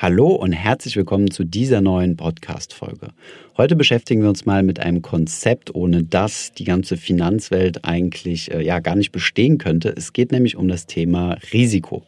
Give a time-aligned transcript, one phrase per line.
[0.00, 3.08] Hallo und herzlich willkommen zu dieser neuen Podcast-Folge.
[3.56, 8.62] Heute beschäftigen wir uns mal mit einem Konzept, ohne das die ganze Finanzwelt eigentlich äh,
[8.62, 9.88] ja gar nicht bestehen könnte.
[9.88, 12.04] Es geht nämlich um das Thema Risiko.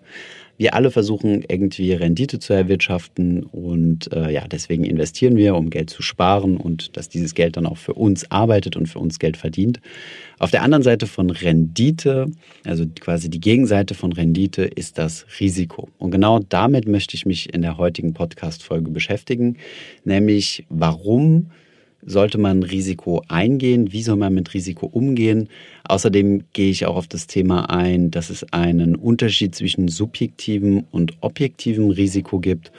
[0.60, 5.88] Wir alle versuchen irgendwie Rendite zu erwirtschaften und äh, ja, deswegen investieren wir, um Geld
[5.88, 9.38] zu sparen und dass dieses Geld dann auch für uns arbeitet und für uns Geld
[9.38, 9.80] verdient.
[10.38, 12.30] Auf der anderen Seite von Rendite,
[12.66, 15.88] also quasi die Gegenseite von Rendite, ist das Risiko.
[15.96, 19.56] Und genau damit möchte ich mich in der heutigen Podcast-Folge beschäftigen,
[20.04, 21.46] nämlich warum
[22.04, 23.92] sollte man Risiko eingehen?
[23.92, 25.48] Wie soll man mit Risiko umgehen?
[25.84, 31.14] Außerdem gehe ich auch auf das Thema ein, dass es einen Unterschied zwischen subjektivem und
[31.20, 32.72] objektivem Risiko gibt.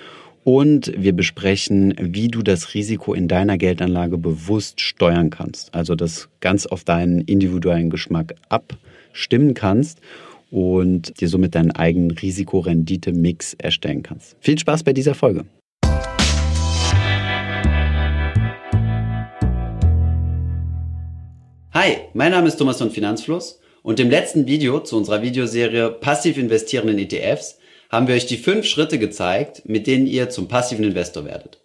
[0.43, 5.73] Und wir besprechen, wie du das Risiko in deiner Geldanlage bewusst steuern kannst.
[5.75, 10.01] Also das ganz auf deinen individuellen Geschmack abstimmen kannst
[10.49, 14.35] und dir somit deinen eigenen Risikorendite-Mix erstellen kannst.
[14.39, 15.45] Viel Spaß bei dieser Folge.
[21.83, 26.37] Hi, mein Name ist Thomas von Finanzfluss und im letzten Video zu unserer Videoserie Passiv
[26.37, 27.57] investieren in ETFs
[27.89, 31.59] haben wir euch die fünf Schritte gezeigt, mit denen ihr zum passiven Investor werdet.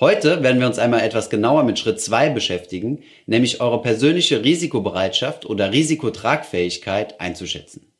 [0.00, 5.46] Heute werden wir uns einmal etwas genauer mit Schritt zwei beschäftigen, nämlich eure persönliche Risikobereitschaft
[5.46, 7.92] oder Risikotragfähigkeit einzuschätzen.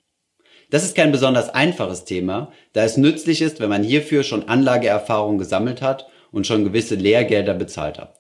[0.71, 5.39] Das ist kein besonders einfaches Thema, da es nützlich ist, wenn man hierfür schon Anlageerfahrung
[5.39, 8.16] gesammelt hat und schon gewisse Lehrgelder bezahlt hat.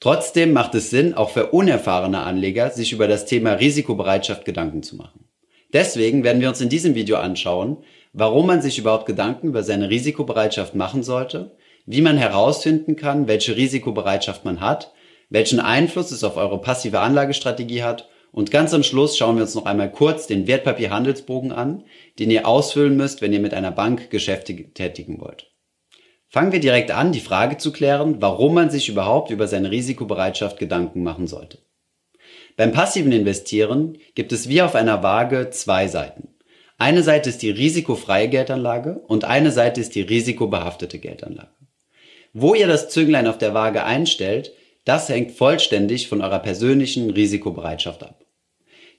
[0.00, 4.96] Trotzdem macht es Sinn, auch für unerfahrene Anleger, sich über das Thema Risikobereitschaft Gedanken zu
[4.96, 5.26] machen.
[5.72, 7.78] Deswegen werden wir uns in diesem Video anschauen,
[8.12, 13.56] warum man sich überhaupt Gedanken über seine Risikobereitschaft machen sollte, wie man herausfinden kann, welche
[13.56, 14.92] Risikobereitschaft man hat,
[15.30, 19.54] welchen Einfluss es auf eure passive Anlagestrategie hat und ganz am Schluss schauen wir uns
[19.54, 21.84] noch einmal kurz den Wertpapierhandelsbogen an,
[22.18, 25.50] den ihr ausfüllen müsst, wenn ihr mit einer Bank Geschäfte tätigen wollt.
[26.36, 30.58] Fangen wir direkt an, die Frage zu klären, warum man sich überhaupt über seine Risikobereitschaft
[30.58, 31.56] Gedanken machen sollte.
[32.58, 36.28] Beim passiven Investieren gibt es wie auf einer Waage zwei Seiten.
[36.76, 41.54] Eine Seite ist die risikofreie Geldanlage und eine Seite ist die risikobehaftete Geldanlage.
[42.34, 44.52] Wo ihr das Zünglein auf der Waage einstellt,
[44.84, 48.26] das hängt vollständig von eurer persönlichen Risikobereitschaft ab.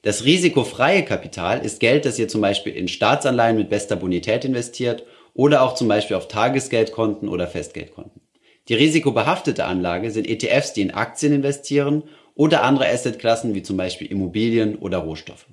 [0.02, 5.04] Das risikofreie Kapital ist Geld, das ihr zum Beispiel in Staatsanleihen mit bester Bonität investiert
[5.38, 8.22] oder auch zum Beispiel auf Tagesgeldkonten oder Festgeldkonten.
[8.68, 12.04] Die risikobehaftete Anlage sind ETFs, die in Aktien investieren
[12.34, 15.46] oder andere Assetklassen wie zum Beispiel Immobilien oder Rohstoffe.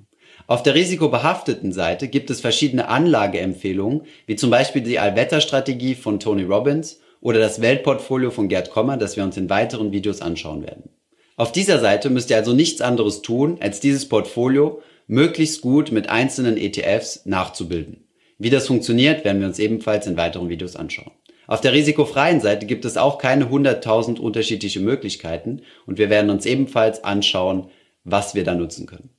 [0.47, 6.43] Auf der risikobehafteten Seite gibt es verschiedene Anlageempfehlungen, wie zum Beispiel die Allwetterstrategie von Tony
[6.43, 10.89] Robbins oder das Weltportfolio von Gerd Kommer, das wir uns in weiteren Videos anschauen werden.
[11.37, 16.09] Auf dieser Seite müsst ihr also nichts anderes tun, als dieses Portfolio möglichst gut mit
[16.09, 18.04] einzelnen ETFs nachzubilden.
[18.37, 21.11] Wie das funktioniert, werden wir uns ebenfalls in weiteren Videos anschauen.
[21.47, 26.45] Auf der risikofreien Seite gibt es auch keine 100.000 unterschiedliche Möglichkeiten und wir werden uns
[26.45, 27.69] ebenfalls anschauen,
[28.03, 29.09] was wir da nutzen können.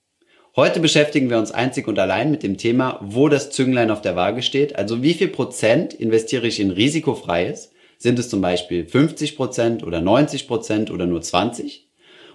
[0.55, 4.17] Heute beschäftigen wir uns einzig und allein mit dem Thema, wo das Zünglein auf der
[4.17, 9.37] Waage steht, also wie viel Prozent investiere ich in risikofreies, sind es zum Beispiel 50
[9.37, 11.89] Prozent oder 90 Prozent oder nur 20?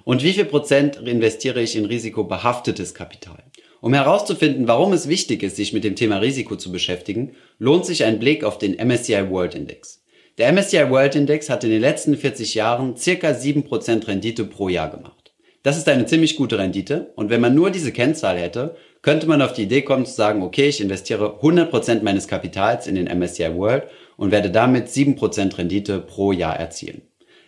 [0.03, 3.43] Und wie viel Prozent investiere ich in risikobehaftetes Kapital?
[3.81, 8.03] Um herauszufinden, warum es wichtig ist, sich mit dem Thema Risiko zu beschäftigen, lohnt sich
[8.03, 10.03] ein Blick auf den MSCI World Index.
[10.37, 14.91] Der MSCI World Index hat in den letzten 40 Jahren circa 7% Rendite pro Jahr
[14.91, 15.33] gemacht.
[15.63, 19.41] Das ist eine ziemlich gute Rendite und wenn man nur diese Kennzahl hätte, könnte man
[19.41, 23.55] auf die Idee kommen zu sagen, okay, ich investiere 100% meines Kapitals in den MSCI
[23.55, 27.01] World und werde damit 7% Rendite pro Jahr erzielen.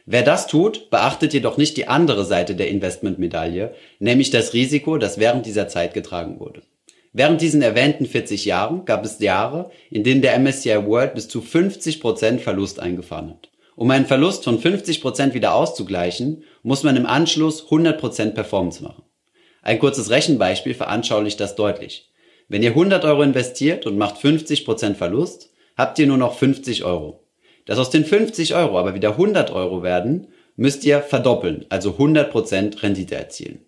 [0.06, 5.18] Wer das tut, beachtet jedoch nicht die andere Seite der Investmentmedaille, nämlich das Risiko, das
[5.18, 6.62] während dieser Zeit getragen wurde.
[7.14, 11.40] Während diesen erwähnten 40 Jahren gab es Jahre, in denen der MSCI World bis zu
[11.40, 13.50] 50% Verlust eingefahren hat.
[13.76, 19.04] Um einen Verlust von 50% wieder auszugleichen, muss man im Anschluss 100% Performance machen.
[19.62, 22.12] Ein kurzes Rechenbeispiel veranschaulicht das deutlich.
[22.50, 27.23] Wenn ihr 100 Euro investiert und macht 50% Verlust, habt ihr nur noch 50 Euro.
[27.66, 32.84] Dass aus den 50 Euro aber wieder 100 Euro werden, müsst ihr verdoppeln, also 100%
[32.84, 33.60] Rendite erzielen.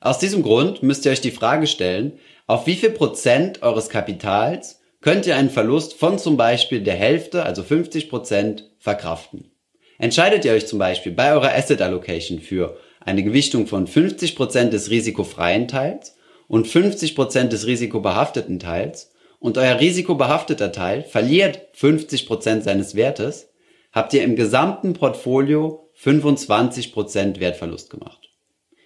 [0.00, 4.80] Aus diesem Grund müsst ihr euch die Frage stellen, auf wie viel Prozent eures Kapitals
[5.00, 9.50] könnt ihr einen Verlust von zum Beispiel der Hälfte, also 50%, verkraften.
[9.98, 14.90] Entscheidet ihr euch zum Beispiel bei eurer Asset Allocation für eine Gewichtung von 50% des
[14.90, 16.16] risikofreien Teils
[16.48, 19.11] und 50% des risikobehafteten Teils,
[19.42, 23.50] und euer risikobehafteter Teil verliert 50% seines Wertes,
[23.90, 28.30] habt ihr im gesamten Portfolio 25% Wertverlust gemacht.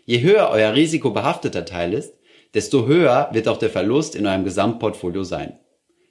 [0.06, 2.14] Je höher euer risikobehafteter Teil ist,
[2.54, 5.58] desto höher wird auch der Verlust in eurem Gesamtportfolio sein.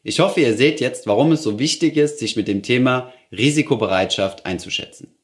[0.04, 4.46] Ich hoffe, ihr seht jetzt, warum es so wichtig ist, sich mit dem Thema Risikobereitschaft
[4.46, 5.16] einzuschätzen.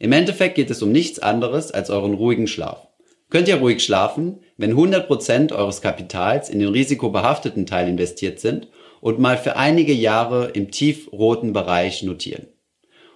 [0.00, 2.88] Im Endeffekt geht es um nichts anderes als euren ruhigen Schlaf.
[3.34, 8.68] Könnt ihr ruhig schlafen, wenn 100% eures Kapitals in den risikobehafteten Teil investiert sind
[9.00, 12.46] und mal für einige Jahre im tiefroten Bereich notieren?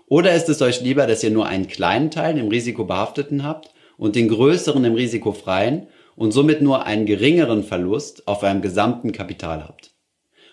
[0.09, 4.17] Oder ist es euch lieber, dass ihr nur einen kleinen Teil im risikobehafteten habt und
[4.17, 5.87] den größeren im risikofreien
[6.17, 9.93] und somit nur einen geringeren Verlust auf eurem gesamten Kapital habt?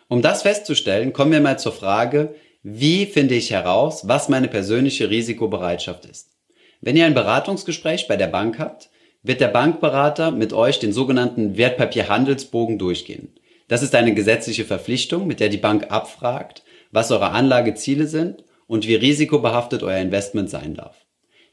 [0.09, 5.09] Um das festzustellen, kommen wir mal zur Frage, wie finde ich heraus, was meine persönliche
[5.09, 6.33] Risikobereitschaft ist?
[6.81, 8.91] Wenn ihr ein Beratungsgespräch bei der Bank habt,
[9.25, 13.33] wird der Bankberater mit euch den sogenannten Wertpapierhandelsbogen durchgehen.
[13.68, 18.88] Das ist eine gesetzliche Verpflichtung, mit der die Bank abfragt, was eure Anlageziele sind und
[18.88, 20.95] wie risikobehaftet euer Investment sein darf.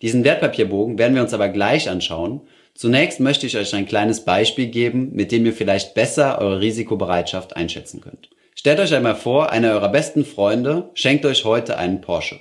[0.02, 2.42] Diesen Wertpapierbogen werden wir uns aber gleich anschauen.
[2.74, 7.56] Zunächst möchte ich euch ein kleines Beispiel geben, mit dem ihr vielleicht besser eure Risikobereitschaft
[7.56, 8.28] einschätzen könnt.
[8.54, 12.40] Stellt euch einmal vor, einer eurer besten Freunde schenkt euch heute einen Porsche.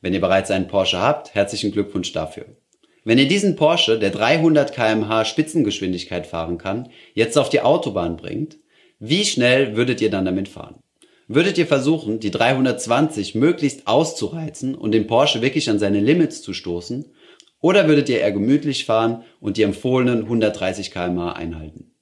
[0.00, 2.46] Wenn ihr bereits einen Porsche habt, herzlichen Glückwunsch dafür.
[3.04, 8.58] Wenn ihr diesen Porsche, der 300 kmh Spitzengeschwindigkeit fahren kann, jetzt auf die Autobahn bringt,
[8.98, 10.76] wie schnell würdet ihr dann damit fahren?
[11.26, 16.52] Würdet ihr versuchen, die 320 möglichst auszureizen und den Porsche wirklich an seine Limits zu
[16.52, 17.06] stoßen?
[17.60, 21.92] Oder würdet ihr eher gemütlich fahren und die empfohlenen 130 kmh einhalten?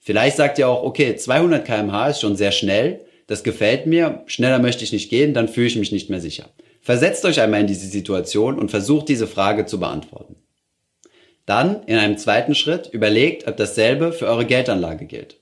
[0.00, 4.58] Vielleicht sagt ihr auch, okay, 200 kmh ist schon sehr schnell, das gefällt mir, schneller
[4.58, 6.48] möchte ich nicht gehen, dann fühle ich mich nicht mehr sicher.
[6.80, 10.36] Versetzt euch einmal in diese Situation und versucht diese Frage zu beantworten.
[11.48, 15.38] Dann, in einem zweiten Schritt, überlegt, ob dasselbe für eure Geldanlage gilt.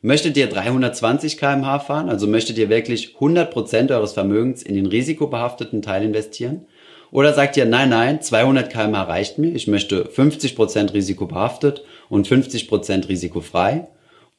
[0.00, 5.82] Möchtet ihr 320 kmh fahren, also möchtet ihr wirklich 100% eures Vermögens in den risikobehafteten
[5.82, 6.64] Teil investieren?
[7.10, 13.10] Oder sagt ihr, nein, nein, 200 kmh reicht mir, ich möchte 50% risikobehaftet und 50%
[13.10, 13.88] risikofrei?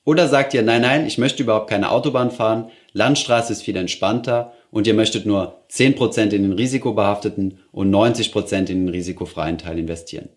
[0.03, 4.53] Oder sagt ihr, nein, nein, ich möchte überhaupt keine Autobahn fahren, Landstraße ist viel entspannter
[4.71, 10.29] und ihr möchtet nur 10% in den risikobehafteten und 90% in den risikofreien Teil investieren.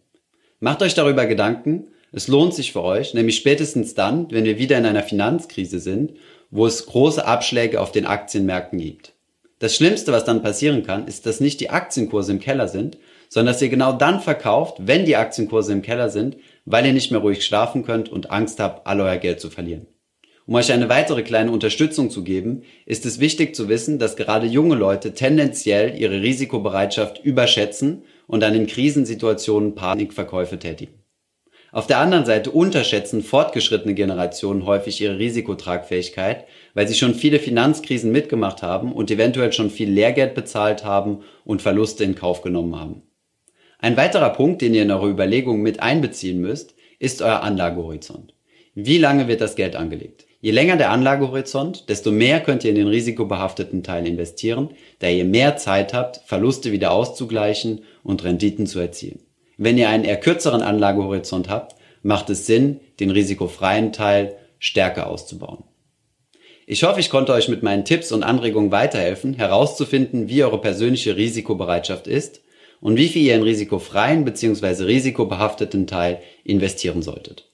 [0.60, 4.78] Macht euch darüber Gedanken, es lohnt sich für euch, nämlich spätestens dann, wenn wir wieder
[4.78, 6.12] in einer Finanzkrise sind,
[6.50, 9.14] wo es große Abschläge auf den Aktienmärkten gibt.
[9.58, 12.98] Das Schlimmste, was dann passieren kann, ist, dass nicht die Aktienkurse im Keller sind,
[13.28, 17.10] sondern dass ihr genau dann verkauft, wenn die Aktienkurse im Keller sind, weil ihr nicht
[17.10, 19.86] mehr ruhig schlafen könnt und Angst habt, all euer Geld zu verlieren.
[20.46, 24.46] Um euch eine weitere kleine Unterstützung zu geben, ist es wichtig zu wissen, dass gerade
[24.46, 31.04] junge Leute tendenziell ihre Risikobereitschaft überschätzen und dann in Krisensituationen Panikverkäufe tätigen.
[31.74, 36.44] Auf der anderen Seite unterschätzen fortgeschrittene Generationen häufig ihre Risikotragfähigkeit,
[36.74, 41.62] weil sie schon viele Finanzkrisen mitgemacht haben und eventuell schon viel Lehrgeld bezahlt haben und
[41.62, 43.02] Verluste in Kauf genommen haben.
[43.80, 48.34] Ein weiterer Punkt, den ihr in eure Überlegungen mit einbeziehen müsst, ist euer Anlagehorizont.
[48.74, 50.26] Wie lange wird das Geld angelegt?
[50.44, 54.68] Je länger der Anlagehorizont, desto mehr könnt ihr in den risikobehafteten Teil investieren,
[54.98, 59.20] da ihr mehr Zeit habt, Verluste wieder auszugleichen und Renditen zu erzielen.
[59.56, 65.64] Wenn ihr einen eher kürzeren Anlagehorizont habt, macht es Sinn, den risikofreien Teil stärker auszubauen.
[66.66, 71.16] Ich hoffe, ich konnte euch mit meinen Tipps und Anregungen weiterhelfen, herauszufinden, wie eure persönliche
[71.16, 72.42] Risikobereitschaft ist
[72.82, 74.84] und wie viel ihr in risikofreien bzw.
[74.84, 77.53] risikobehafteten Teil investieren solltet.